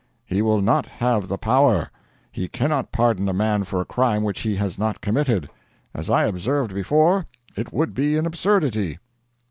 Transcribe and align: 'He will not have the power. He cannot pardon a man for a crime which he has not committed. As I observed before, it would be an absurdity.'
'He 0.25 0.41
will 0.41 0.61
not 0.63 0.87
have 0.87 1.27
the 1.27 1.37
power. 1.37 1.91
He 2.31 2.47
cannot 2.47 2.91
pardon 2.91 3.29
a 3.29 3.33
man 3.35 3.65
for 3.65 3.79
a 3.79 3.85
crime 3.85 4.23
which 4.23 4.39
he 4.39 4.55
has 4.55 4.79
not 4.79 4.99
committed. 4.99 5.47
As 5.93 6.09
I 6.09 6.25
observed 6.25 6.73
before, 6.73 7.27
it 7.55 7.71
would 7.71 7.93
be 7.93 8.17
an 8.17 8.25
absurdity.' 8.25 8.97